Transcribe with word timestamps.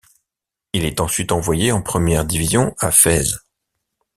Il 0.73 0.83
est 0.85 0.99
ensuite 0.99 1.31
envoyé 1.31 1.71
en 1.71 1.83
première 1.83 2.25
division 2.25 2.75
à 2.79 2.89
Fès. 2.89 3.35